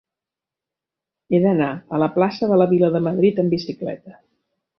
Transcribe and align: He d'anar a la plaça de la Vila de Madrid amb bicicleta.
He 1.35 1.41
d'anar 1.43 1.67
a 1.75 1.99
la 2.05 2.07
plaça 2.15 2.49
de 2.53 2.59
la 2.63 2.67
Vila 2.73 2.91
de 2.97 3.03
Madrid 3.11 3.45
amb 3.45 3.55
bicicleta. 3.59 4.17